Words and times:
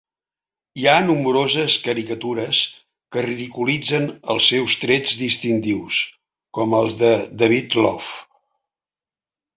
Hi 0.77 0.85
ha 0.91 0.93
nombroses 1.07 1.73
caricatures 1.87 2.61
que 3.15 3.25
ridiculitzen 3.27 4.09
els 4.35 4.47
seus 4.53 4.79
trets 4.87 5.15
distintius, 5.23 6.01
com 6.59 6.77
els 6.81 6.97
de 7.03 7.13
David 7.43 7.77
Low. 7.85 8.01